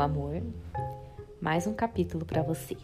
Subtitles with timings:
[0.00, 0.42] amor.
[1.40, 2.76] Mais um capítulo para você.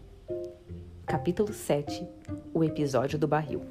[1.07, 2.07] Capítulo 7
[2.53, 3.63] O episódio do barril.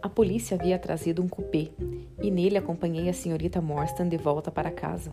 [0.00, 1.70] A polícia havia trazido um cupê
[2.22, 5.12] e nele acompanhei a senhorita Morstan de volta para casa.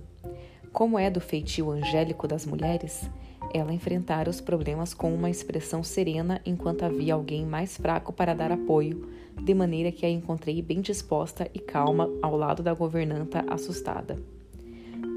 [0.71, 3.09] Como é do feitio angélico das mulheres,
[3.53, 8.51] ela enfrentara os problemas com uma expressão serena enquanto havia alguém mais fraco para dar
[8.51, 14.38] apoio, de maneira que a encontrei bem disposta e calma ao lado da governanta assustada.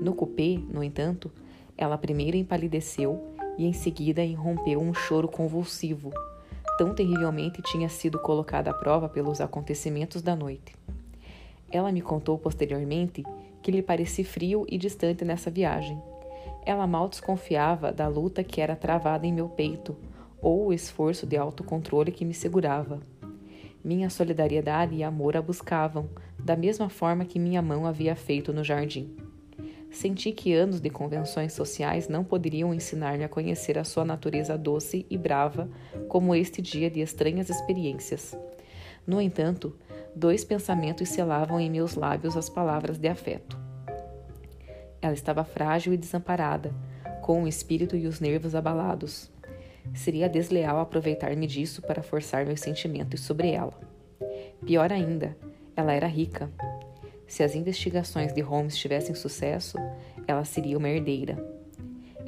[0.03, 1.31] No cupê, no entanto,
[1.77, 6.13] ela primeiro empalideceu e em seguida irrompeu um choro convulsivo.
[6.77, 10.75] Tão terrivelmente tinha sido colocada à prova pelos acontecimentos da noite.
[11.71, 13.23] Ela me contou posteriormente
[13.63, 16.03] que lhe parecia frio e distante nessa viagem
[16.65, 19.97] ela mal desconfiava da luta que era travada em meu peito
[20.41, 23.01] ou o esforço de autocontrole que me segurava.
[23.85, 26.09] Minha solidariedade e amor a buscavam,
[26.39, 29.17] da mesma forma que minha mão havia feito no jardim.
[29.93, 35.07] Senti que anos de convenções sociais não poderiam ensinar-me a conhecer a sua natureza doce
[35.11, 35.69] e brava
[36.09, 38.37] como este dia de estranhas experiências.
[39.07, 39.77] No entanto,
[40.17, 43.59] dois pensamentos selavam em meus lábios as palavras de afeto.
[45.01, 46.75] Ela estava frágil e desamparada,
[47.21, 49.31] com o espírito e os nervos abalados.
[49.95, 53.79] Seria desleal aproveitar-me disso para forçar meus sentimentos sobre ela.
[54.65, 55.37] Pior ainda,
[55.77, 56.51] ela era rica.
[57.33, 59.79] Se as investigações de Holmes tivessem sucesso,
[60.29, 61.43] ela seria uma herdeira.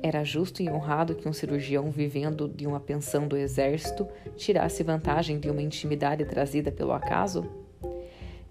[0.03, 5.39] Era justo e honrado que um cirurgião vivendo de uma pensão do exército tirasse vantagem
[5.39, 7.45] de uma intimidade trazida pelo acaso?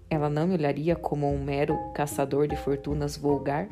[0.08, 3.66] Ela não me olharia como um mero caçador de fortunas vulgar?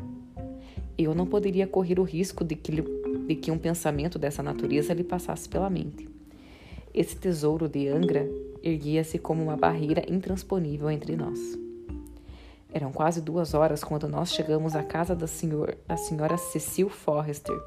[0.99, 5.05] eu não poderia correr o risco de que, de que um pensamento dessa natureza lhe
[5.05, 6.09] passasse pela mente.
[6.93, 8.29] Esse tesouro de Angra
[8.61, 11.62] erguia-se como uma barreira intransponível entre nós.
[12.75, 17.59] Eram quase duas horas quando nós chegamos à casa da, senhor, da senhora Cecil Forrester.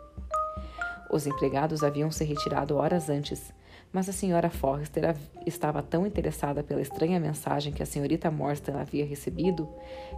[1.11, 3.53] Os empregados haviam se retirado horas antes,
[3.93, 5.15] mas a senhora Forrester
[5.45, 9.69] estava tão interessada pela estranha mensagem que a senhorita Morstan havia recebido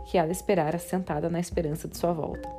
[0.06, 2.50] que ela esperara sentada na esperança de sua volta.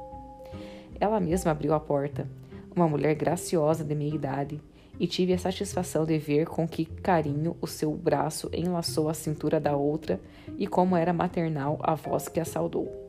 [1.00, 2.28] Ela mesma abriu a porta,
[2.76, 4.60] uma mulher graciosa de meia idade,
[4.98, 9.60] e tive a satisfação de ver com que carinho o seu braço enlaçou a cintura
[9.60, 10.20] da outra
[10.56, 13.08] e como era maternal a voz que a saudou.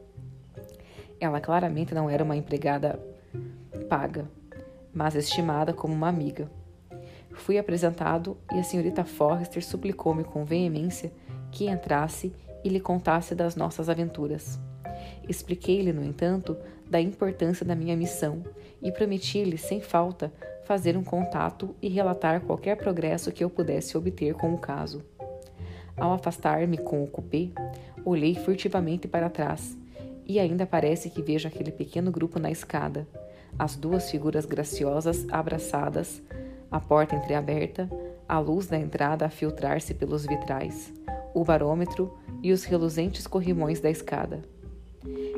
[1.19, 2.99] Ela claramente não era uma empregada
[3.89, 4.29] paga,
[4.93, 6.49] mas estimada como uma amiga.
[7.31, 11.11] Fui apresentado e a senhorita Forrester suplicou-me com veemência
[11.51, 12.33] que entrasse
[12.63, 14.59] e lhe contasse das nossas aventuras.
[15.27, 16.57] Expliquei-lhe, no entanto,
[16.89, 18.43] da importância da minha missão
[18.81, 20.31] e prometi-lhe, sem falta,
[20.69, 25.01] fazer um contato e relatar qualquer progresso que eu pudesse obter com o caso.
[25.97, 27.49] Ao afastar-me com o cupê,
[28.05, 29.75] olhei furtivamente para trás
[30.27, 33.07] e ainda parece que vejo aquele pequeno grupo na escada,
[33.57, 36.21] as duas figuras graciosas abraçadas,
[36.69, 37.89] a porta entreaberta,
[38.27, 40.93] a luz da entrada a filtrar-se pelos vitrais,
[41.33, 44.43] o barômetro e os reluzentes corrimões da escada.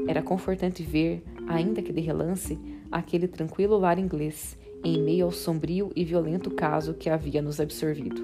[0.09, 2.59] Era confortante ver, ainda que de relance,
[2.91, 8.21] aquele tranquilo lar inglês, em meio ao sombrio e violento caso que havia nos absorvido.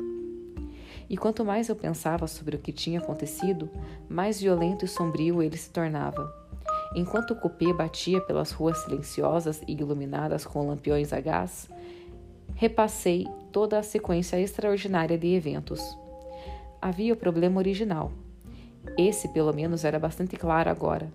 [1.10, 3.70] E quanto mais eu pensava sobre o que tinha acontecido,
[4.10, 6.34] mais violento e sombrio ele se tornava.
[6.96, 11.70] Enquanto o cupê batia pelas ruas silenciosas e iluminadas com lampiões a gás,
[12.56, 15.82] repassei toda a sequência extraordinária de eventos.
[16.82, 18.12] Havia o problema original.
[18.98, 21.12] Esse, pelo menos, era bastante claro agora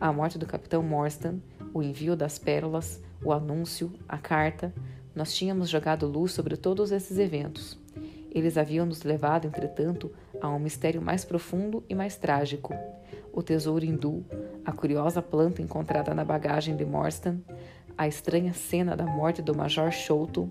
[0.00, 1.36] a morte do capitão Morstan,
[1.72, 4.72] o envio das pérolas, o anúncio, a carta,
[5.14, 7.78] nós tínhamos jogado luz sobre todos esses eventos.
[8.30, 10.10] Eles haviam nos levado, entretanto,
[10.40, 12.74] a um mistério mais profundo e mais trágico.
[13.32, 14.24] O tesouro hindu,
[14.64, 17.40] a curiosa planta encontrada na bagagem de Morstan,
[17.96, 20.50] a estranha cena da morte do Major Sholto,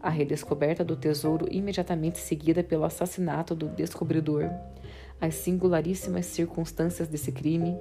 [0.00, 4.48] a redescoberta do tesouro imediatamente seguida pelo assassinato do descobridor,
[5.20, 7.76] as singularíssimas circunstâncias desse crime,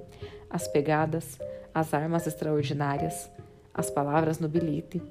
[0.49, 1.39] as pegadas,
[1.73, 3.29] as armas extraordinárias,
[3.73, 5.01] as palavras no bilhete,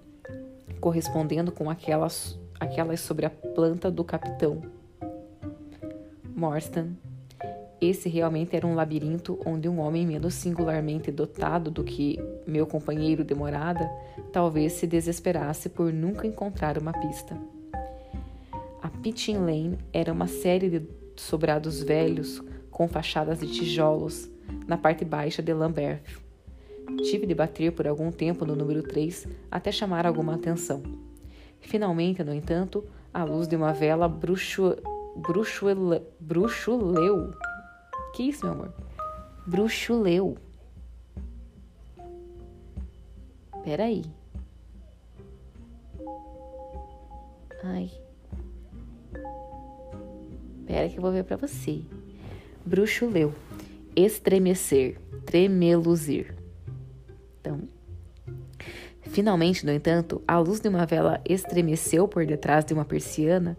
[0.80, 4.62] correspondendo com aquelas, aquelas sobre a planta do capitão.
[6.34, 6.92] Morstan.
[7.80, 12.16] Esse realmente era um labirinto onde um homem menos singularmente dotado do que
[12.46, 13.90] meu companheiro de morada
[14.32, 17.36] talvez se desesperasse por nunca encontrar uma pista.
[18.80, 24.28] A Pitching Lane era uma série de sobrados velhos com fachadas de tijolos
[24.66, 26.21] na parte baixa de Lambert.
[26.98, 30.82] Tive de bater por algum tempo no número 3 até chamar alguma atenção.
[31.60, 34.76] Finalmente, no entanto, a luz de uma vela bruxu...
[35.16, 36.02] bruxuele...
[36.18, 37.30] bruxuleu.
[38.14, 38.74] Que isso, meu amor?
[39.46, 40.36] Bruxuleu.
[43.64, 44.02] Peraí.
[47.62, 47.90] Ai.
[50.66, 51.82] Pera que eu vou ver para você.
[52.64, 53.32] Bruxo leu.
[53.94, 56.41] Estremecer, tremeluzir.
[57.42, 57.60] Então,
[59.02, 63.58] finalmente, no entanto, a luz de uma vela estremeceu por detrás de uma persiana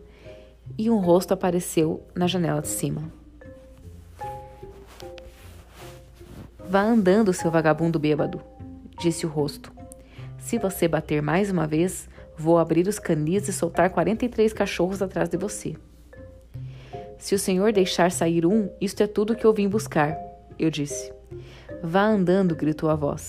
[0.78, 3.12] e um rosto apareceu na janela de cima.
[6.66, 8.42] Vá andando, seu vagabundo bêbado,
[8.98, 9.72] disse o rosto.
[10.40, 12.08] Se você bater mais uma vez,
[12.38, 15.76] vou abrir os canis e soltar 43 cachorros atrás de você.
[17.18, 20.18] Se o senhor deixar sair um, isto é tudo que eu vim buscar,
[20.58, 21.12] eu disse.
[21.82, 23.28] Vá andando, gritou a voz.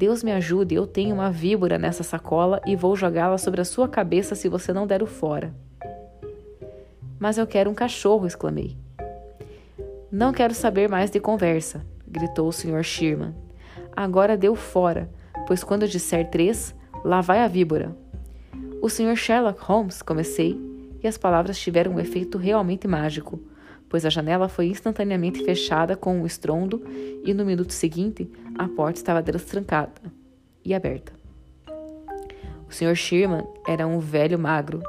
[0.00, 3.86] Deus me ajude, eu tenho uma víbora nessa sacola e vou jogá-la sobre a sua
[3.86, 5.54] cabeça se você não der o fora.
[7.18, 8.78] Mas eu quero um cachorro, exclamei.
[10.10, 12.82] Não quero saber mais de conversa, gritou o Sr.
[12.82, 13.34] Sherman.
[13.94, 15.10] Agora deu fora,
[15.46, 16.74] pois quando eu disser três,
[17.04, 17.94] lá vai a víbora.
[18.80, 19.14] O Sr.
[19.16, 20.58] Sherlock Holmes, comecei,
[21.02, 23.38] e as palavras tiveram um efeito realmente mágico,
[23.86, 26.82] pois a janela foi instantaneamente fechada com um estrondo
[27.22, 30.12] e no minuto seguinte a porta estava destrancada
[30.62, 31.14] e aberta.
[32.68, 32.94] O Sr.
[32.94, 34.82] Sherman era um velho magro,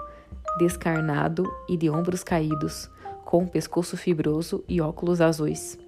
[0.59, 2.91] descarnado e de ombros caídos,
[3.23, 5.79] com um pescoço fibroso e óculos azuis.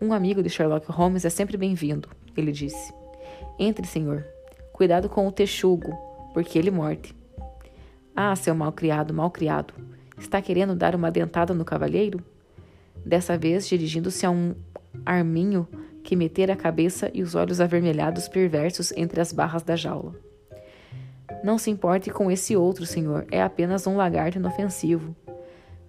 [0.00, 2.94] Um amigo de Sherlock Holmes é sempre bem-vindo, ele disse.
[3.58, 4.24] Entre, senhor.
[4.72, 5.92] Cuidado com o texugo,
[6.32, 7.16] porque ele morde.
[8.14, 9.74] Ah, seu malcriado, malcriado.
[10.16, 12.22] Está querendo dar uma dentada no cavalheiro?
[13.04, 14.54] Dessa vez dirigindo-se a um
[15.04, 15.66] arminho
[16.06, 20.14] que metera a cabeça e os olhos avermelhados perversos entre as barras da jaula.
[21.42, 23.26] Não se importe com esse outro, senhor.
[23.28, 25.16] É apenas um lagarto inofensivo.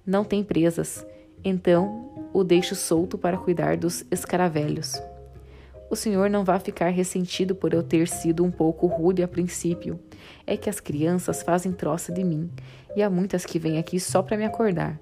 [0.04, 1.06] Não tem presas.
[1.44, 5.00] Então o deixo solto para cuidar dos escaravelhos.
[5.88, 10.00] O senhor não vai ficar ressentido por eu ter sido um pouco rude a princípio.
[10.48, 12.50] É que as crianças fazem troça de mim,
[12.96, 15.00] e há muitas que vêm aqui só para me acordar.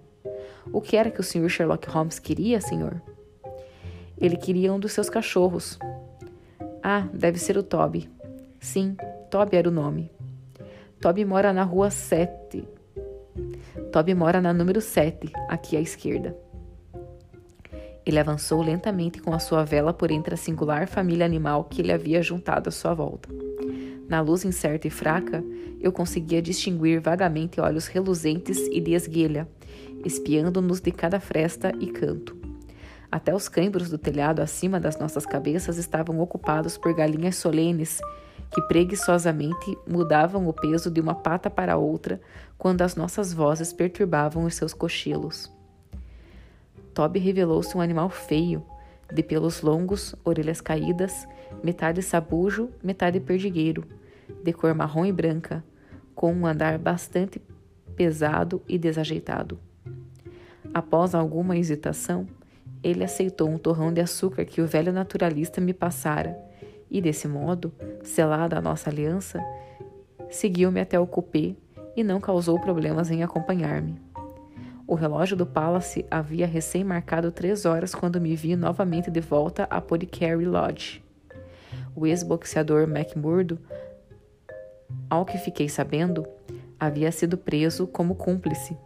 [0.73, 3.01] O que era que o senhor Sherlock Holmes queria, senhor?
[4.17, 5.77] Ele queria um dos seus cachorros.
[6.81, 8.09] Ah, deve ser o Toby.
[8.59, 8.95] Sim,
[9.29, 10.11] Toby era o nome.
[11.01, 12.67] Toby mora na rua 7.
[13.91, 16.35] Toby mora na número 7, aqui à esquerda.
[18.05, 21.91] Ele avançou lentamente com a sua vela por entre a singular família animal que ele
[21.91, 23.29] havia juntado à sua volta.
[24.07, 25.43] Na luz incerta e fraca,
[25.81, 29.47] eu conseguia distinguir vagamente olhos reluzentes e de esguelha,
[30.03, 32.44] espiando-nos de cada fresta e canto.
[33.15, 38.01] Até os cãibros do telhado acima das nossas cabeças estavam ocupados por galinhas solenes
[38.53, 42.19] que preguiçosamente mudavam o peso de uma pata para outra
[42.57, 45.49] quando as nossas vozes perturbavam os seus cochilos.
[46.93, 48.61] Toby revelou-se um animal feio,
[49.09, 51.25] de pelos longos, orelhas caídas,
[51.63, 53.85] metade sabujo, metade perdigueiro,
[54.43, 55.63] de cor marrom e branca,
[56.13, 57.41] com um andar bastante
[57.95, 59.57] pesado e desajeitado.
[60.73, 62.27] Após alguma hesitação,
[62.85, 66.37] ele aceitou um torrão de açúcar que o velho naturalista me passara
[66.89, 67.73] e, desse modo,
[68.03, 69.43] selada a nossa aliança,
[70.29, 71.55] seguiu-me até o cupê
[71.97, 73.99] e não causou problemas em acompanhar-me.
[74.85, 79.63] O relógio do Palace havia recém marcado três horas quando me vi novamente de volta
[79.63, 81.03] a Podycary Lodge.
[81.95, 83.57] O ex-boxeador McMurdo,
[85.09, 86.23] ao que fiquei sabendo,
[86.79, 88.77] havia sido preso como cúmplice,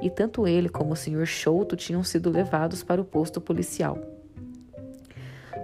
[0.00, 1.26] e tanto ele como o Sr.
[1.26, 3.98] Chouto tinham sido levados para o posto policial.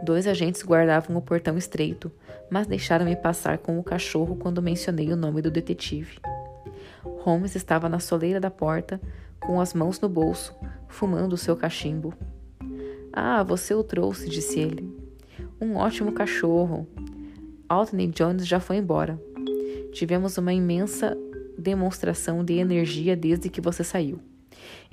[0.02, 2.10] Dois agentes guardavam o portão estreito,
[2.50, 6.18] mas deixaram-me passar com o cachorro quando mencionei o nome do detetive.
[7.04, 9.00] Holmes estava na soleira da porta,
[9.38, 10.54] com as mãos no bolso,
[10.88, 12.12] fumando o seu cachimbo.
[13.12, 14.90] Ah, você o trouxe, disse ele.
[15.60, 16.88] Um ótimo cachorro.
[17.68, 19.20] Altney Jones já foi embora.
[19.92, 21.16] Tivemos uma imensa
[21.58, 24.20] demonstração de energia desde que você saiu.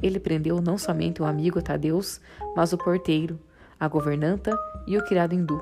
[0.01, 2.19] Ele prendeu não somente o amigo Tadeus,
[2.55, 3.39] mas o porteiro,
[3.79, 5.61] a governanta e o criado hindu.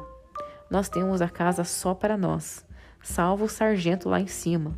[0.69, 2.65] Nós temos a casa só para nós,
[3.01, 4.75] salvo o sargento lá em cima.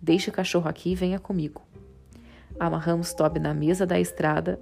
[0.00, 1.62] Deixe o cachorro aqui e venha comigo.
[2.58, 4.60] Amarramos Toby na mesa da estrada,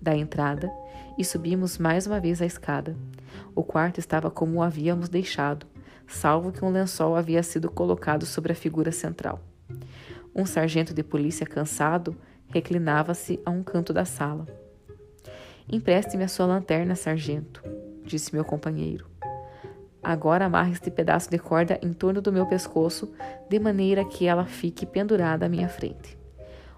[0.00, 0.70] da entrada,
[1.18, 2.96] e subimos mais uma vez a escada.
[3.54, 5.66] O quarto estava como o havíamos deixado,
[6.06, 9.40] salvo que um lençol havia sido colocado sobre a figura central.
[10.38, 12.14] Um sargento de polícia cansado
[12.48, 14.46] reclinava-se a um canto da sala.
[15.66, 17.64] Empreste-me a sua lanterna, sargento,
[18.04, 19.06] disse meu companheiro.
[20.02, 23.12] Agora amarre este pedaço de corda em torno do meu pescoço,
[23.48, 26.18] de maneira que ela fique pendurada à minha frente.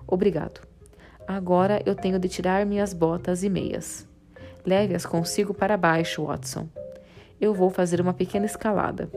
[0.06, 0.60] Obrigado.
[1.26, 4.08] Agora eu tenho de tirar minhas botas e meias.
[4.64, 6.68] Leve-as consigo para baixo, Watson.
[7.40, 9.10] Eu vou fazer uma pequena escalada.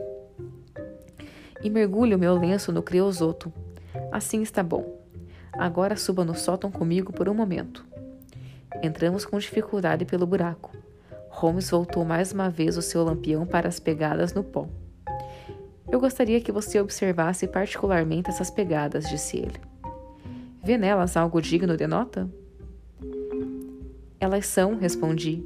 [1.62, 3.52] e mergulhe o meu lenço no creosoto.
[4.10, 5.00] Assim está bom.
[5.52, 7.84] Agora suba no sótão comigo por um momento.
[8.82, 10.74] Entramos com dificuldade pelo buraco.
[11.28, 14.68] Holmes voltou mais uma vez o seu lampião para as pegadas no pó.
[15.90, 19.60] Eu gostaria que você observasse particularmente essas pegadas, disse ele.
[20.62, 22.30] Vê nelas algo digno de nota?
[24.20, 25.44] Elas são, respondi,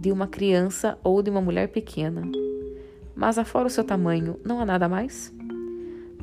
[0.00, 2.22] de uma criança ou de uma mulher pequena.
[3.14, 5.32] Mas afora o seu tamanho, não há nada mais?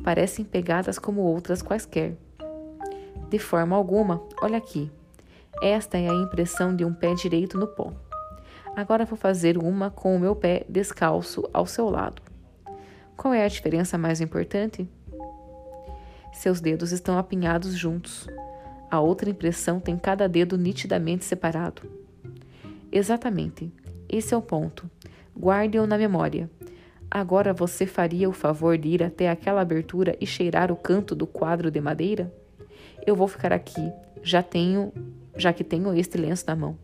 [0.04, 2.14] Parecem pegadas como outras quaisquer.
[3.30, 4.92] De forma alguma, olha aqui.
[5.62, 7.90] Esta é a impressão de um pé direito no pó.
[8.76, 12.20] Agora vou fazer uma com o meu pé descalço ao seu lado.
[13.16, 14.86] Qual é a diferença mais importante?
[16.34, 18.28] Seus dedos estão apinhados juntos.
[18.90, 21.82] A outra impressão tem cada dedo nitidamente separado.
[22.92, 23.72] Exatamente.
[24.06, 24.90] Esse é o ponto.
[25.34, 26.50] Guarde-o na memória.
[27.14, 31.28] Agora você faria o favor de ir até aquela abertura e cheirar o canto do
[31.28, 32.34] quadro de madeira?
[33.06, 34.92] Eu vou ficar aqui, já tenho,
[35.36, 36.76] já que tenho este lenço na mão.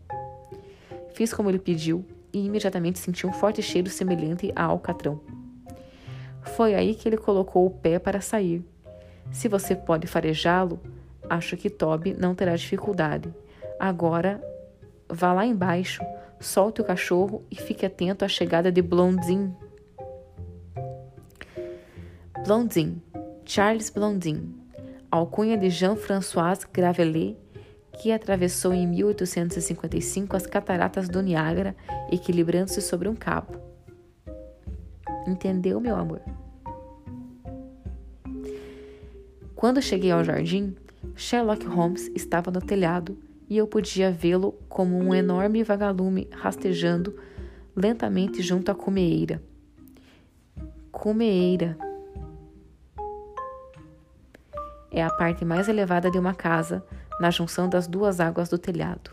[1.13, 5.19] Fiz como ele pediu e imediatamente senti um forte cheiro semelhante a alcatrão.
[6.55, 8.63] Foi aí que ele colocou o pé para sair.
[9.33, 10.79] Se você pode farejá-lo,
[11.29, 13.35] acho que Toby não terá dificuldade.
[13.77, 14.41] Agora,
[15.09, 16.01] vá lá embaixo,
[16.39, 19.53] solte o cachorro e fique atento à chegada de Blondin.
[22.43, 22.99] Blondin,
[23.45, 24.55] Charles Blondin,
[25.11, 27.37] alcunha de Jean-François Gravelet,
[28.01, 31.75] que atravessou em 1855 as cataratas do Niágara,
[32.11, 33.53] equilibrando-se sobre um cabo.
[35.27, 36.19] Entendeu, meu amor?
[39.55, 40.75] Quando cheguei ao jardim,
[41.15, 47.15] Sherlock Holmes estava no telhado e eu podia vê-lo como um enorme vagalume rastejando
[47.75, 49.43] lentamente junto à cumeeira.
[50.91, 51.77] Cumeeira
[54.91, 56.83] é a parte mais elevada de uma casa,
[57.19, 59.11] na junção das duas águas do telhado.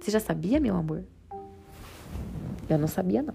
[0.00, 1.02] Você já sabia, meu amor?
[2.68, 3.34] Eu não sabia, não.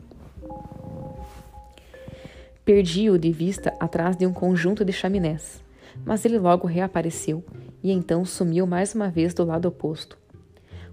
[2.64, 5.64] Perdi-o de vista atrás de um conjunto de chaminés,
[6.06, 7.44] mas ele logo reapareceu
[7.84, 10.18] e então sumiu mais uma vez do lado oposto.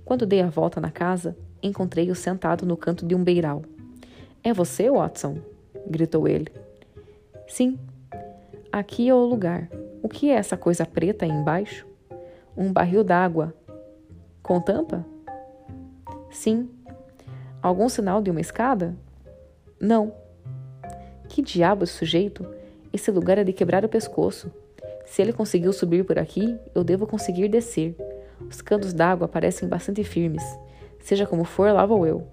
[0.04, 3.62] Quando dei a volta na casa, encontrei-o sentado no canto de um beiral.
[4.42, 5.38] É você, Watson?
[5.86, 6.50] gritou ele.
[7.46, 7.78] Sim,
[8.72, 9.68] aqui é o lugar.
[10.08, 11.86] O que é essa coisa preta aí embaixo?
[12.56, 13.52] Um barril d'água.
[14.42, 15.04] Com tampa?
[16.30, 16.70] Sim.
[17.60, 18.96] Algum sinal de uma escada?
[19.78, 20.14] Não.
[21.28, 22.48] Que diabo esse sujeito?
[22.90, 24.50] Esse lugar é de quebrar o pescoço.
[25.04, 27.94] Se ele conseguiu subir por aqui, eu devo conseguir descer.
[28.48, 30.42] Os canos d'água parecem bastante firmes.
[31.00, 32.26] Seja como for, lá vou eu.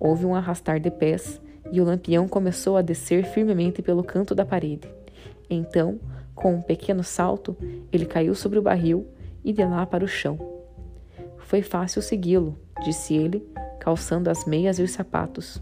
[0.00, 4.44] Houve um arrastar de pés e o lampião começou a descer firmemente pelo canto da
[4.44, 4.92] parede.
[5.48, 6.00] Então,
[6.38, 7.56] com um pequeno salto,
[7.92, 9.06] ele caiu sobre o barril
[9.44, 10.38] e de lá para o chão.
[11.38, 13.44] Foi fácil segui-lo, disse ele,
[13.80, 15.60] calçando as meias e os sapatos.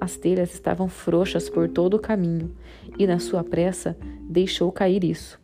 [0.00, 2.54] As telhas estavam frouxas por todo o caminho
[2.98, 3.96] e, na sua pressa,
[4.30, 5.38] deixou cair isso.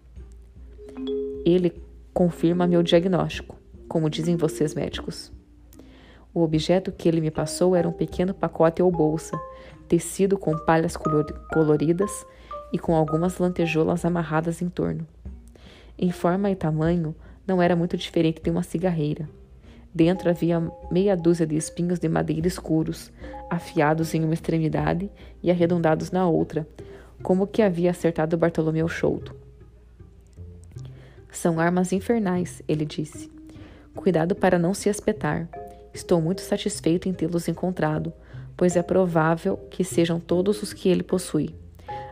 [1.44, 1.82] Ele
[2.14, 5.30] confirma meu diagnóstico, como dizem vocês médicos.
[6.32, 9.38] O objeto que ele me passou era um pequeno pacote ou bolsa,
[9.88, 10.96] tecido com palhas
[11.52, 12.24] coloridas
[12.74, 15.06] e com algumas lantejoulas amarradas em torno.
[15.96, 17.14] Em forma e tamanho,
[17.46, 19.30] não era muito diferente de uma cigarreira.
[19.94, 23.12] Dentro havia meia dúzia de espinhos de madeira escuros,
[23.48, 25.08] afiados em uma extremidade
[25.40, 26.66] e arredondados na outra,
[27.22, 29.36] como que havia acertado Bartolomeu Chouto.
[31.30, 33.30] São armas infernais, ele disse.
[33.94, 35.48] Cuidado para não se espetar.
[35.92, 38.12] Estou muito satisfeito em tê-los encontrado,
[38.56, 41.54] pois é provável que sejam todos os que ele possui.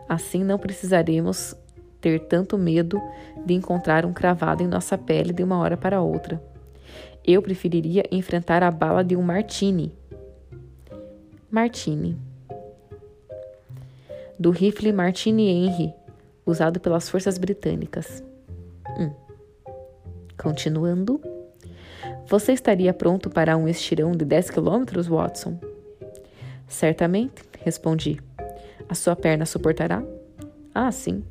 [0.07, 1.55] Assim não precisaremos
[2.01, 3.01] ter tanto medo
[3.45, 6.41] de encontrar um cravado em nossa pele de uma hora para outra.
[7.25, 9.95] Eu preferiria enfrentar a bala de um Martini.
[11.49, 12.17] Martini.
[14.37, 15.93] Do rifle Martini Henry,
[16.45, 18.21] usado pelas forças britânicas.
[18.99, 19.11] Hum.
[20.37, 21.21] Continuando.
[22.27, 25.57] Você estaria pronto para um estirão de 10 quilômetros, Watson?
[26.67, 28.19] Certamente, respondi.
[28.87, 30.03] A sua perna suportará?
[30.73, 31.23] Ah, sim.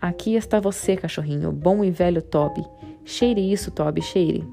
[0.00, 2.64] Aqui está você, cachorrinho, bom e velho Toby.
[3.04, 4.44] Cheire isso, Toby, cheire.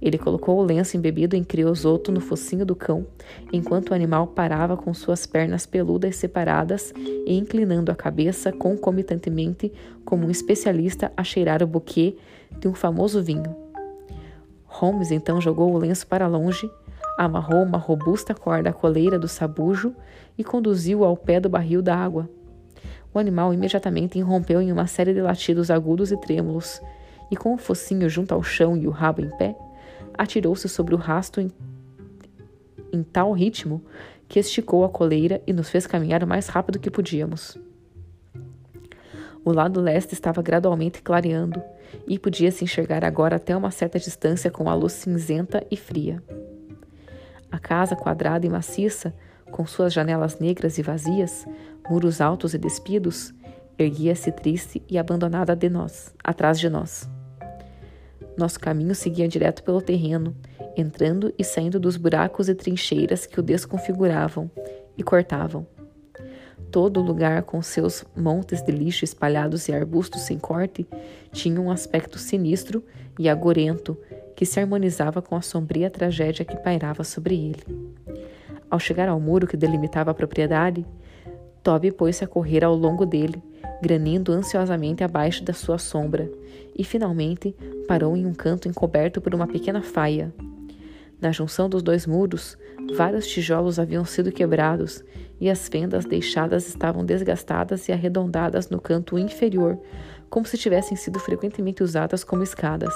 [0.00, 3.06] Ele colocou o lenço embebido em criosoto no focinho do cão,
[3.52, 9.70] enquanto o animal parava com suas pernas peludas separadas e inclinando a cabeça concomitantemente,
[10.04, 12.16] como um especialista a cheirar o buquê
[12.58, 13.54] de um famoso vinho.
[14.64, 16.70] Holmes então jogou o lenço para longe,
[17.24, 19.94] amarrou uma robusta corda à coleira do sabujo
[20.38, 22.30] e conduziu-o ao pé do barril da água.
[23.12, 26.80] O animal imediatamente irrompeu em uma série de latidos agudos e trêmulos,
[27.30, 29.54] e com o focinho junto ao chão e o rabo em pé,
[30.16, 31.50] atirou-se sobre o rasto em,
[32.90, 33.84] em tal ritmo
[34.26, 37.58] que esticou a coleira e nos fez caminhar o mais rápido que podíamos.
[39.44, 41.62] O lado leste estava gradualmente clareando
[42.06, 46.22] e podia-se enxergar agora até uma certa distância com a luz cinzenta e fria.
[47.50, 49.14] A casa quadrada e maciça,
[49.50, 51.46] com suas janelas negras e vazias,
[51.88, 53.34] muros altos e despidos,
[53.78, 57.08] erguia-se triste e abandonada de nós, atrás de nós.
[58.36, 60.36] Nosso caminho seguia direto pelo terreno,
[60.76, 64.50] entrando e saindo dos buracos e trincheiras que o desconfiguravam
[64.96, 65.66] e cortavam.
[66.70, 70.86] Todo lugar, com seus montes de lixo espalhados e arbustos sem corte,
[71.32, 72.84] tinha um aspecto sinistro
[73.18, 73.98] e agorento
[74.36, 77.64] que se harmonizava com a sombria tragédia que pairava sobre ele.
[78.70, 80.86] Ao chegar ao muro que delimitava a propriedade,
[81.62, 83.42] Toby pôs-se a correr ao longo dele,
[83.82, 86.30] granindo ansiosamente abaixo da sua sombra,
[86.76, 87.54] e finalmente
[87.88, 90.32] parou em um canto encoberto por uma pequena faia.
[91.20, 92.56] Na junção dos dois muros,
[92.96, 95.04] vários tijolos haviam sido quebrados
[95.38, 99.78] e as fendas deixadas estavam desgastadas e arredondadas no canto inferior,
[100.30, 102.94] como se tivessem sido frequentemente usadas como escadas.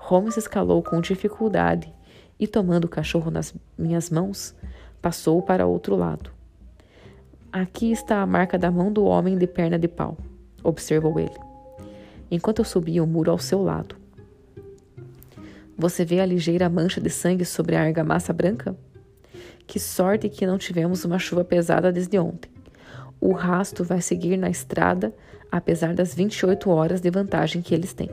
[0.00, 1.92] Holmes escalou com dificuldade
[2.38, 4.54] e, tomando o cachorro nas minhas mãos,
[5.00, 6.30] passou para outro lado.
[7.50, 10.18] Aqui está a marca da mão do homem de perna de pau,
[10.62, 11.38] observou ele,
[12.30, 14.05] enquanto eu subia o muro ao seu lado.
[15.78, 18.74] Você vê a ligeira mancha de sangue sobre a argamassa branca?
[19.66, 22.50] Que sorte que não tivemos uma chuva pesada desde ontem.
[23.20, 25.14] O rasto vai seguir na estrada,
[25.52, 28.10] apesar das 28 horas de vantagem que eles têm.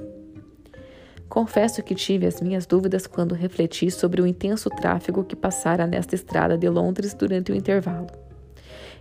[1.30, 6.16] Confesso que tive as minhas dúvidas quando refleti sobre o intenso tráfego que passara nesta
[6.16, 8.08] estrada de Londres durante o intervalo.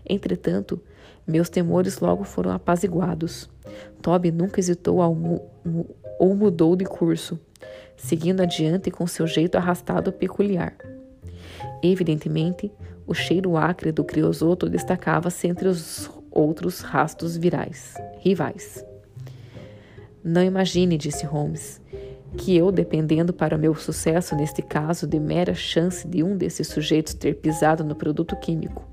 [0.09, 0.81] Entretanto,
[1.27, 3.51] meus temores logo foram apaziguados.
[4.01, 5.41] Toby nunca hesitou mu
[6.19, 7.39] ou mudou de curso,
[8.03, 10.77] seguindo adiante com seu jeito arrastado peculiar.
[11.83, 12.71] Evidentemente,
[13.07, 18.85] o cheiro acre do criosoto destacava-se entre os outros rastos virais, rivais.
[20.23, 21.81] Não imagine, disse Holmes,
[22.37, 27.15] que eu, dependendo para meu sucesso neste caso de mera chance de um desses sujeitos
[27.15, 28.85] ter pisado no produto químico.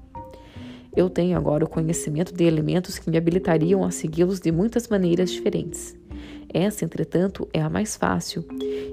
[0.95, 5.31] Eu tenho agora o conhecimento de elementos que me habilitariam a segui-los de muitas maneiras
[5.31, 5.98] diferentes.
[6.53, 8.45] Essa, entretanto, é a mais fácil,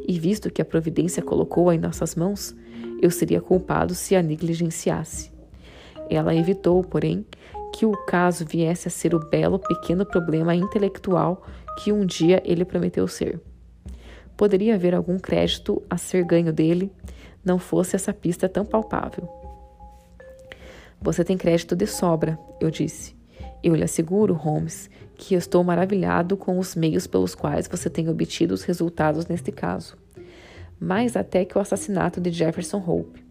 [0.07, 2.55] e visto que a providência colocou-a em nossas mãos,
[3.01, 5.33] eu seria culpado se a negligenciasse.
[6.09, 7.27] Ela evitou, porém,
[7.73, 11.45] que o caso viesse a ser o belo pequeno problema intelectual
[11.83, 13.41] que um dia ele prometeu ser.
[14.37, 16.93] Poderia haver algum crédito a ser ganho dele,
[17.45, 19.29] não fosse essa pista tão palpável.
[21.01, 23.16] Você tem crédito de sobra, eu disse.
[23.67, 28.55] Eu lhe asseguro, Holmes, que estou maravilhado com os meios pelos quais você tem obtido
[28.55, 29.97] os resultados neste caso.
[30.79, 33.27] Mais até que o assassinato de Jefferson Hope.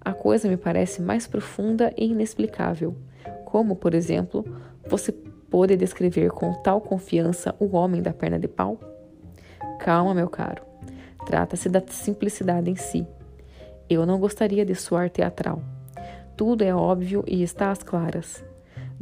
[0.00, 2.96] A coisa me parece mais profunda e inexplicável.
[3.44, 4.46] Como, por exemplo,
[4.88, 8.80] você pôde descrever com tal confiança o homem da perna de pau?
[9.78, 10.62] Calma, meu caro.
[11.26, 13.06] Trata-se da simplicidade em si.
[13.90, 15.62] Eu não gostaria de soar teatral.
[16.34, 18.42] Tudo é óbvio e está às claras.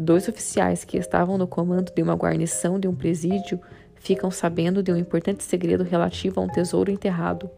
[0.00, 3.58] Dois oficiais que estavam no comando de uma guarnição de um presídio
[3.96, 7.50] ficam sabendo de um importante segredo relativo a um tesouro enterrado.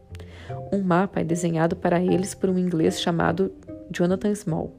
[0.72, 3.52] Um mapa é desenhado para eles por um inglês chamado
[3.90, 4.74] Jonathan Small.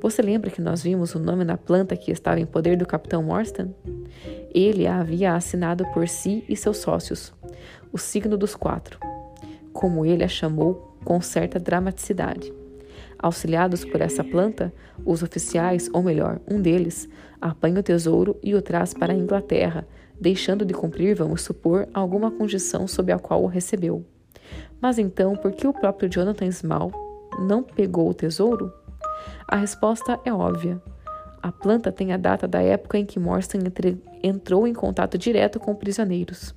[0.00, 3.24] Você lembra que nós vimos o nome na planta que estava em poder do capitão
[3.24, 3.70] Morstan?
[4.54, 7.34] Ele a havia assinado por si e seus sócios,
[7.92, 9.00] o signo dos quatro,
[9.72, 12.61] como ele a chamou com certa dramaticidade.
[13.22, 14.74] Auxiliados por essa planta,
[15.06, 17.08] os oficiais, ou melhor, um deles,
[17.40, 19.86] apanha o tesouro e o traz para a Inglaterra,
[20.20, 24.04] deixando de cumprir, vamos supor, alguma condição sob a qual o recebeu.
[24.80, 26.90] Mas então, por que o próprio Jonathan Small
[27.38, 28.72] não pegou o tesouro?
[29.46, 30.82] A resposta é óbvia.
[31.40, 35.60] A planta tem a data da época em que Morstan entre, entrou em contato direto
[35.60, 36.54] com prisioneiros.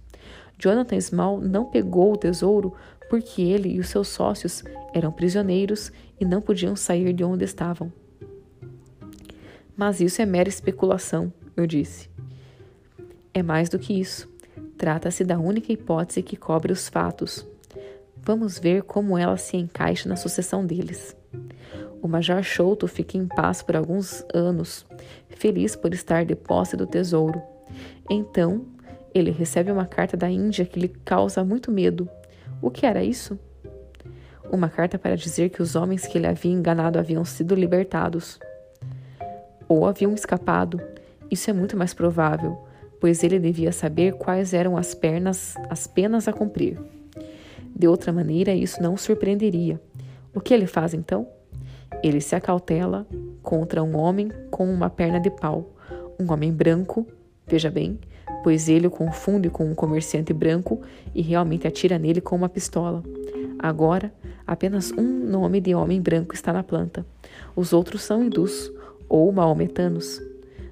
[0.58, 2.74] Jonathan Small não pegou o tesouro
[3.10, 4.64] porque ele e os seus sócios
[4.94, 7.92] eram prisioneiros e não podiam sair de onde estavam.
[9.76, 12.10] Mas isso é mera especulação, eu disse.
[13.34, 14.30] É mais do que isso.
[14.78, 17.46] Trata-se da única hipótese que cobre os fatos.
[18.18, 21.16] Vamos ver como ela se encaixa na sucessão deles.
[22.02, 24.86] O Major Chouto fica em paz por alguns anos,
[25.30, 27.42] feliz por estar de posse do tesouro.
[28.10, 28.66] Então,
[29.14, 32.10] ele recebe uma carta da Índia que lhe causa muito medo.
[32.62, 33.38] O que era isso?
[34.52, 38.40] Uma carta para dizer que os homens que ele havia enganado haviam sido libertados.
[39.68, 40.80] Ou haviam escapado,
[41.30, 42.58] Isso é muito mais provável,
[43.00, 46.80] pois ele devia saber quais eram as pernas, as penas a cumprir.
[47.76, 49.82] De outra maneira, isso não surpreenderia.
[50.34, 51.28] O que ele faz então?
[52.04, 53.08] Ele se acautela
[53.42, 55.74] contra um homem com uma perna de pau,
[56.20, 57.06] um homem branco,
[57.48, 58.00] veja bem,
[58.44, 60.82] pois ele o confunde com um comerciante branco
[61.14, 63.04] e realmente atira nele com uma pistola.
[63.58, 64.14] Agora,
[64.46, 67.06] apenas um nome de homem branco está na planta.
[67.56, 68.72] Os outros são hindus
[69.10, 70.22] ou maometanos.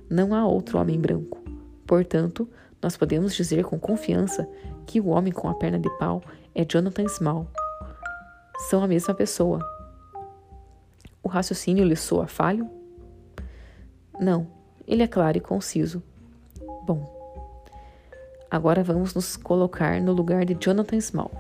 [0.10, 1.42] Não há outro homem branco.
[1.88, 2.48] Portanto,
[2.82, 4.48] nós podemos dizer com confiança
[4.86, 6.22] que o homem com a perna de pau
[6.54, 7.48] é Jonathan Small.
[8.70, 9.60] São a mesma pessoa.
[11.22, 12.70] O raciocínio lhe soa falho?
[14.20, 14.48] Não,
[14.86, 16.04] ele é claro e conciso.
[18.54, 21.32] Agora vamos nos colocar no lugar de Jonathan Small.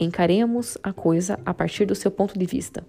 [0.00, 2.84] Encaremos a coisa a partir do seu ponto de vista.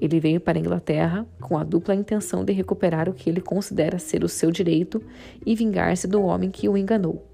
[0.00, 3.98] Ele veio para a Inglaterra com a dupla intenção de recuperar o que ele considera
[3.98, 5.02] ser o seu direito
[5.44, 7.28] e vingar-se do homem que o enganou.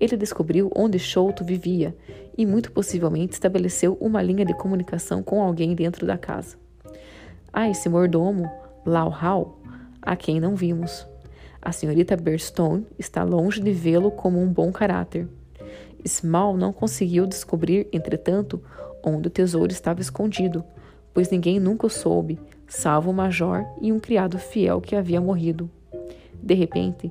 [0.00, 1.96] Ele descobriu onde Sholto vivia
[2.36, 6.56] e muito possivelmente estabeleceu uma linha de comunicação com alguém dentro da casa.
[7.52, 8.50] Ah, esse mordomo,
[8.84, 9.62] Lau Hao,
[10.02, 11.06] a quem não vimos.
[11.60, 15.28] A senhorita Burstone está longe de vê-lo como um bom caráter.
[16.06, 18.62] Small não conseguiu descobrir, entretanto,
[19.02, 20.64] onde o tesouro estava escondido,
[21.12, 25.70] pois ninguém nunca o soube, salvo o major e um criado fiel que havia morrido.
[26.40, 27.10] De repente,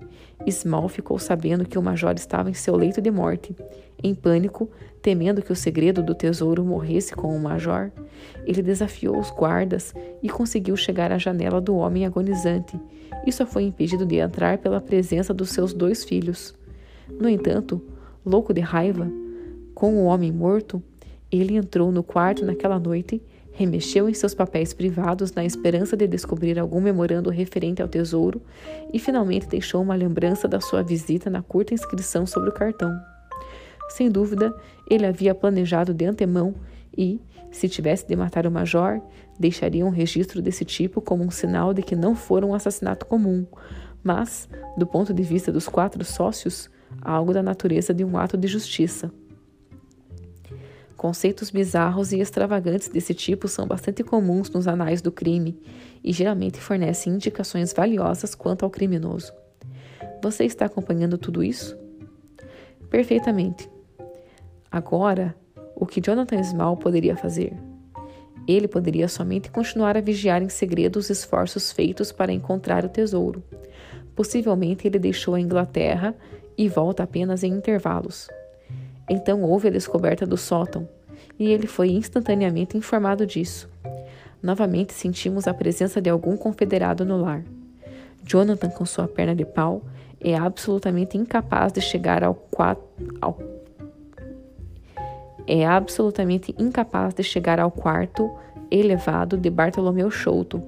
[0.50, 3.56] Small ficou sabendo que o major estava em seu leito de morte.
[4.02, 4.70] Em pânico,
[5.02, 7.92] temendo que o segredo do tesouro morresse com o major,
[8.46, 12.80] ele desafiou os guardas e conseguiu chegar à janela do homem agonizante,
[13.26, 16.56] e só foi impedido de entrar pela presença dos seus dois filhos.
[17.20, 17.82] No entanto,
[18.26, 19.10] louco de raiva,
[19.74, 20.82] com o homem morto,
[21.32, 23.22] ele entrou no quarto naquela noite
[23.58, 28.40] remexeu em seus papéis privados na esperança de descobrir algum memorando referente ao tesouro
[28.94, 32.96] e finalmente deixou uma lembrança da sua visita na curta inscrição sobre o cartão.
[33.90, 34.54] Sem dúvida,
[34.88, 36.54] ele havia planejado de antemão
[36.96, 37.20] e,
[37.52, 39.02] se tivesse de matar o major,
[39.40, 43.46] deixaria um registro desse tipo como um sinal de que não fora um assassinato comum,
[44.04, 44.48] mas,
[44.78, 46.70] do ponto de vista dos quatro sócios,
[47.02, 49.12] algo da natureza de um ato de justiça.
[50.96, 55.60] Conceitos bizarros e extravagantes desse tipo são bastante comuns nos anais do crime
[56.04, 59.32] e geralmente fornecem indicações valiosas quanto ao criminoso.
[60.24, 61.78] Você está acompanhando tudo isso?
[62.90, 63.70] Perfeitamente.
[64.72, 65.36] Agora,
[65.76, 67.54] o que Jonathan Small poderia fazer?
[68.48, 73.44] Ele poderia somente continuar a vigiar em segredo os esforços feitos para encontrar o tesouro.
[74.16, 76.16] Possivelmente ele deixou a Inglaterra
[76.58, 78.30] e volta apenas em intervalos.
[79.10, 80.88] Então houve a descoberta do sótão
[81.38, 83.70] e ele foi instantaneamente informado disso.
[84.42, 87.44] Novamente sentimos a presença de algum confederado no lar.
[88.24, 89.84] Jonathan, com sua perna de pau,
[90.20, 92.48] é absolutamente incapaz de chegar ao,
[93.22, 93.40] ao
[95.48, 98.30] é absolutamente incapaz de chegar ao quarto
[98.70, 100.62] elevado de Bartolomeu Chouto.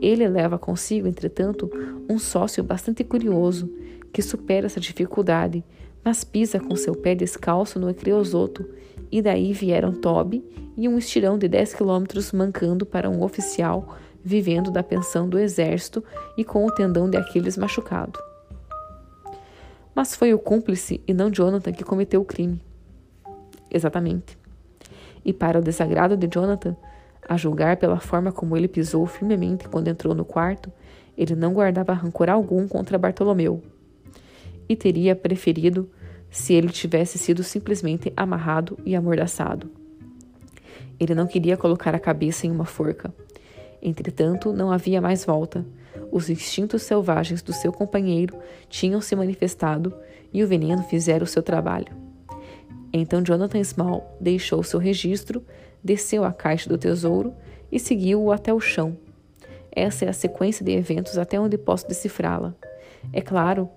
[0.00, 1.70] Ele leva consigo, entretanto,
[2.08, 3.72] um sócio bastante curioso
[4.12, 5.64] que supera essa dificuldade
[6.04, 8.66] mas pisa com seu pé descalço no creosoto,
[9.10, 10.42] e daí vieram Toby
[10.76, 16.02] e um estirão de dez quilômetros mancando para um oficial vivendo da pensão do exército
[16.36, 18.18] e com o tendão de Aquiles machucado.
[19.94, 22.60] Mas foi o cúmplice e não Jonathan que cometeu o crime.
[23.70, 24.38] Exatamente.
[25.24, 26.76] E para o desagrado de Jonathan,
[27.28, 30.72] a julgar pela forma como ele pisou firmemente quando entrou no quarto,
[31.16, 33.62] ele não guardava rancor algum contra Bartolomeu.
[34.68, 35.90] E teria preferido
[36.30, 39.70] se ele tivesse sido simplesmente amarrado e amordaçado.
[40.98, 43.12] Ele não queria colocar a cabeça em uma forca.
[43.82, 45.64] Entretanto, não havia mais volta.
[46.10, 48.36] Os instintos selvagens do seu companheiro
[48.68, 49.94] tinham se manifestado
[50.32, 52.07] e o veneno fizera o seu trabalho.
[52.92, 55.44] Então Jonathan Small deixou seu registro,
[55.82, 57.34] desceu a caixa do tesouro
[57.70, 58.96] e seguiu-o até o chão.
[59.70, 62.54] Essa é a sequência de eventos até onde posso decifrá-la.
[63.12, 63.68] É claro,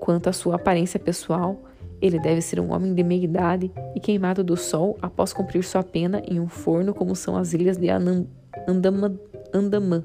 [0.00, 1.60] quanto à sua aparência pessoal,
[2.00, 5.82] ele deve ser um homem de meia idade e queimado do sol após cumprir sua
[5.82, 9.18] pena em um forno como são as ilhas de Andaman.
[9.52, 10.04] Andamã.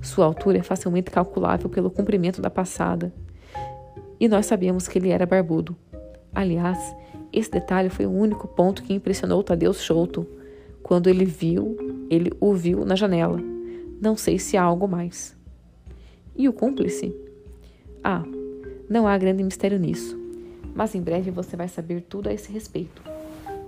[0.00, 3.12] Sua altura é facilmente calculável pelo comprimento da passada.
[4.18, 5.76] E nós sabíamos que ele era barbudo.
[6.34, 6.78] Aliás,
[7.32, 10.26] esse detalhe foi o único ponto que impressionou Tadeu Chouto
[10.82, 11.76] quando ele viu,
[12.10, 13.40] ele o viu na janela.
[14.00, 15.36] Não sei se há algo mais.
[16.34, 17.14] E o cúmplice?
[18.02, 18.24] Ah,
[18.88, 20.22] não há grande mistério nisso
[20.74, 23.02] mas em breve você vai saber tudo a esse respeito.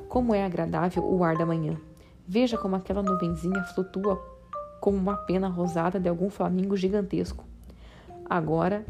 [0.09, 1.77] Como é agradável o ar da manhã.
[2.27, 4.23] Veja como aquela nuvenzinha flutua
[4.81, 7.45] como uma pena rosada de algum flamingo gigantesco.
[8.29, 8.85] Agora,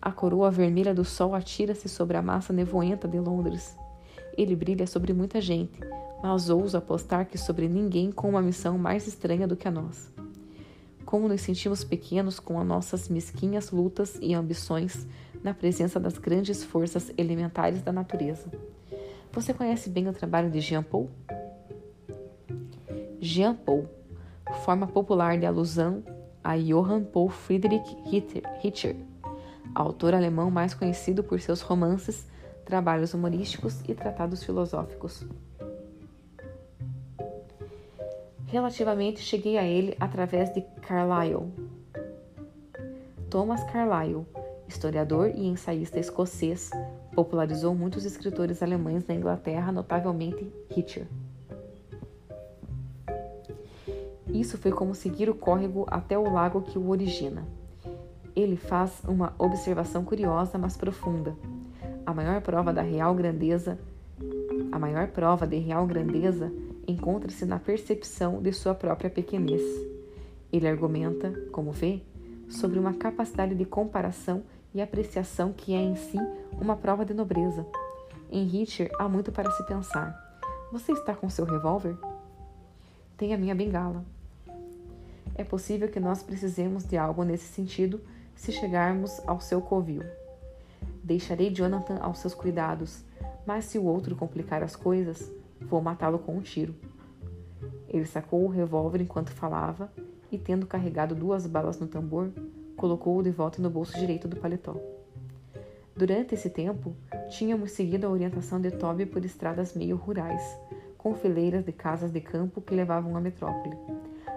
[0.00, 3.76] a coroa vermelha do sol atira-se sobre a massa nevoenta de Londres.
[4.36, 5.78] Ele brilha sobre muita gente,
[6.22, 10.10] mas ouso apostar que sobre ninguém com uma missão mais estranha do que a nossa.
[11.04, 15.06] Como nos sentimos pequenos com as nossas mesquinhas lutas e ambições
[15.42, 18.46] na presença das grandes forças elementares da natureza.
[19.32, 21.10] Você conhece bem o trabalho de Jean Paul?
[23.20, 23.88] Jean Paul,
[24.64, 26.02] forma popular de alusão
[26.42, 28.42] a Johann Paul Friedrich Richter,
[29.74, 32.26] autor alemão mais conhecido por seus romances,
[32.64, 35.26] trabalhos humorísticos e tratados filosóficos.
[38.46, 41.52] Relativamente cheguei a ele através de Carlyle.
[43.28, 44.26] Thomas Carlyle,
[44.66, 46.70] historiador e ensaísta escocês,
[47.14, 51.06] popularizou muitos escritores alemães na Inglaterra, notavelmente Hitcher.
[54.32, 57.44] Isso foi como seguir o córrego até o lago que o origina.
[58.34, 61.36] Ele faz uma observação curiosa, mas profunda.
[62.06, 63.78] A maior prova da real grandeza,
[64.72, 66.52] a maior prova de real grandeza
[66.86, 69.62] encontra-se na percepção de sua própria pequenez.
[70.52, 72.02] Ele argumenta, como vê,
[72.48, 74.42] sobre uma capacidade de comparação
[74.74, 76.18] e apreciação que é em si
[76.60, 77.66] uma prova de nobreza.
[78.30, 80.40] Em Hitcher há muito para se pensar.
[80.72, 81.96] Você está com seu revólver?
[83.16, 84.04] Tem a minha bengala.
[85.34, 88.00] É possível que nós precisemos de algo nesse sentido
[88.40, 90.02] se chegarmos ao seu covil.
[91.04, 93.04] Deixarei Jonathan aos seus cuidados,
[93.44, 96.74] mas se o outro complicar as coisas, vou matá-lo com um tiro.
[97.86, 99.92] Ele sacou o revólver enquanto falava
[100.32, 102.30] e, tendo carregado duas balas no tambor,
[102.78, 104.74] colocou-o de volta no bolso direito do paletó.
[105.94, 106.96] Durante esse tempo,
[107.28, 110.42] tínhamos seguido a orientação de Toby por estradas meio rurais,
[110.96, 113.76] com fileiras de casas de campo que levavam à metrópole.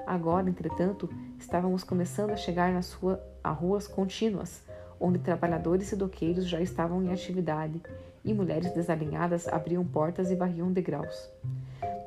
[0.05, 1.09] Agora, entretanto,
[1.43, 4.63] estávamos começando a chegar nas rua, a ruas contínuas,
[4.99, 7.81] onde trabalhadores e doqueiros já estavam em atividade
[8.23, 11.29] e mulheres desalinhadas abriam portas e varriam degraus.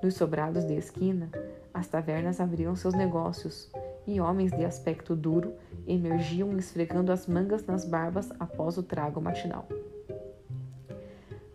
[0.02, 1.30] Nos sobrados de esquina,
[1.72, 3.70] as tavernas abriam seus negócios
[4.06, 5.52] e homens de aspecto duro
[5.86, 9.68] emergiam esfregando as mangas nas barbas após o trago matinal.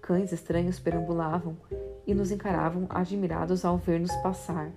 [0.02, 1.58] Cães estranhos perambulavam
[2.06, 4.72] e nos encaravam admirados ao ver-nos passar,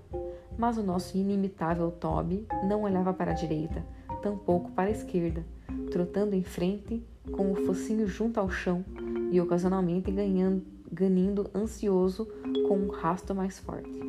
[0.57, 3.85] mas o nosso inimitável Toby não olhava para a direita,
[4.23, 5.45] tampouco para a esquerda,
[5.91, 8.85] trotando em frente com o focinho junto ao chão
[9.31, 12.27] e ocasionalmente ganhando, ansioso
[12.69, 14.01] com um rasto mais forte.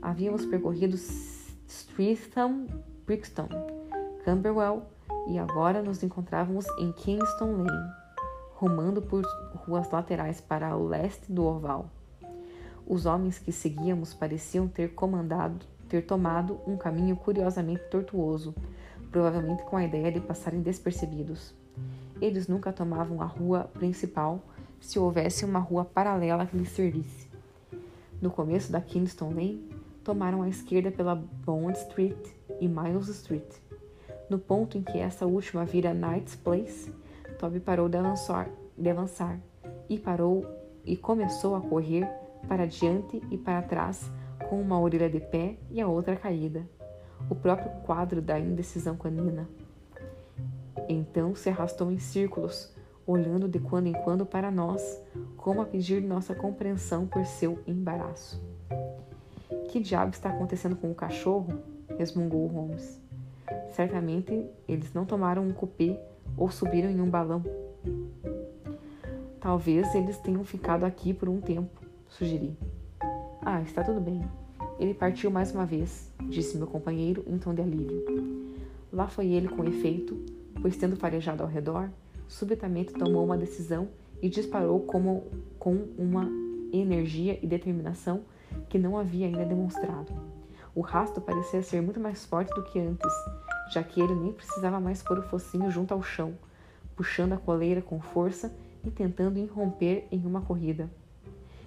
[0.00, 0.96] Havíamos percorrido
[1.68, 2.66] Streatham,
[3.06, 3.48] Brixton,
[4.24, 4.82] Camberwell
[5.28, 7.92] e agora nos encontrávamos em Kingston Lane,
[8.54, 11.88] rumando por ruas laterais para o leste do oval.
[12.86, 18.54] Os homens que seguíamos pareciam ter comandado, ter tomado um caminho curiosamente tortuoso,
[19.10, 21.54] provavelmente com a ideia de passarem despercebidos.
[22.20, 24.40] Eles nunca tomavam a rua principal
[24.80, 27.28] se houvesse uma rua paralela que lhes servisse.
[28.20, 29.70] No começo da Kingston Lane,
[30.02, 32.16] tomaram a esquerda pela Bond Street
[32.60, 33.48] e Miles Street.
[34.28, 36.92] No ponto em que essa última vira Knight's Place,
[37.38, 39.38] Toby parou de avançar, de avançar
[39.88, 40.46] e parou
[40.84, 42.08] e começou a correr
[42.48, 44.10] para diante e para trás
[44.48, 46.68] com uma orelha de pé e a outra caída,
[47.30, 49.48] o próprio quadro da indecisão canina.
[50.88, 52.74] Então se arrastou em círculos,
[53.06, 55.00] olhando de quando em quando para nós,
[55.36, 58.42] como a pedir nossa compreensão por seu embaraço.
[59.68, 61.48] Que diabo está acontecendo com o cachorro?
[61.98, 63.00] resmungou Holmes.
[63.70, 65.98] Certamente eles não tomaram um cupê
[66.36, 67.42] ou subiram em um balão.
[69.40, 71.81] Talvez eles tenham ficado aqui por um tempo,
[72.12, 72.56] sugeri.
[73.40, 74.22] Ah, está tudo bem.
[74.78, 78.04] Ele partiu mais uma vez, disse meu companheiro em tom de alívio.
[78.92, 80.16] Lá foi ele com efeito,
[80.60, 81.90] pois tendo farejado ao redor,
[82.28, 83.88] subitamente tomou uma decisão
[84.20, 85.24] e disparou como,
[85.58, 86.28] com uma
[86.72, 88.22] energia e determinação
[88.68, 90.12] que não havia ainda demonstrado.
[90.74, 93.12] O rasto parecia ser muito mais forte do que antes,
[93.70, 96.34] já que ele nem precisava mais pôr o focinho junto ao chão,
[96.94, 100.90] puxando a coleira com força e tentando irromper em uma corrida.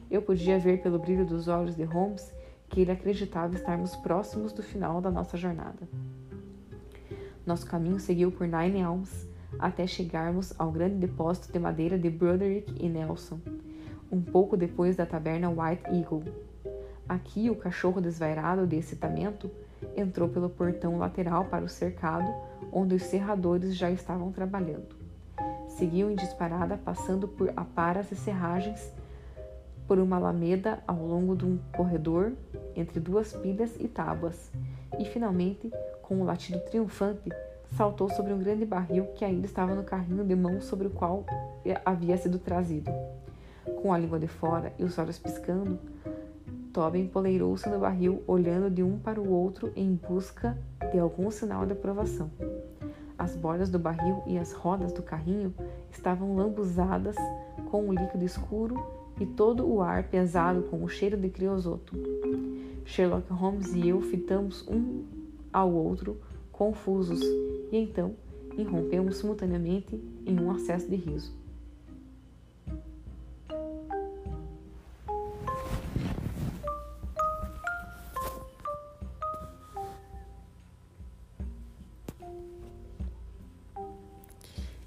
[0.09, 2.33] Eu podia ver pelo brilho dos olhos de Holmes
[2.69, 5.87] que ele acreditava estarmos próximos do final da nossa jornada.
[7.45, 9.27] Nosso caminho seguiu por Nine Elms
[9.59, 13.39] até chegarmos ao grande depósito de madeira de Broderick e Nelson,
[14.11, 16.23] um pouco depois da taberna White Eagle.
[17.07, 19.49] Aqui, o cachorro desvairado de excitamento
[19.95, 22.27] entrou pelo portão lateral para o cercado,
[22.71, 24.95] onde os serradores já estavam trabalhando.
[25.67, 28.91] Seguiu em disparada, passando por aparas e serragens,
[29.87, 32.33] por uma alameda ao longo de um corredor
[32.75, 34.51] entre duas pilhas e tábuas,
[34.99, 35.71] e finalmente,
[36.01, 37.31] com um latido triunfante,
[37.75, 41.25] saltou sobre um grande barril que ainda estava no carrinho de mão sobre o qual
[41.83, 42.91] havia sido trazido.
[43.81, 45.79] Com a língua de fora e os olhos piscando,
[46.73, 50.57] Tobin empoleirou-se no barril, olhando de um para o outro em busca
[50.91, 52.29] de algum sinal de aprovação.
[53.17, 55.53] As bordas do barril e as rodas do carrinho
[55.89, 57.15] estavam lambuzadas
[57.71, 58.75] com um líquido escuro
[59.19, 61.95] e todo o ar pesado com o cheiro de criosoto.
[62.85, 65.03] Sherlock Holmes e eu fitamos um
[65.51, 66.19] ao outro,
[66.51, 67.21] confusos,
[67.71, 68.15] e então
[68.57, 71.33] irrompemos simultaneamente em um acesso de riso.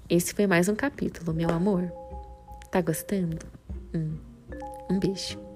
[0.09, 1.83] Esse foi mais um capítulo, meu amor.
[2.71, 3.58] Tá gostando?
[3.93, 5.48] Um beijo.